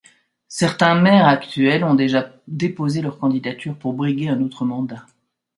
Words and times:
Certains 0.47 0.99
maires 0.99 1.27
actuels 1.27 1.83
ont 1.83 1.93
déjà 1.93 2.33
déposé 2.47 3.03
leur 3.03 3.19
candidature 3.19 3.77
pour 3.77 3.93
briguer 3.93 4.29
un 4.29 4.41
autre 4.41 4.65
mandat. 4.65 5.05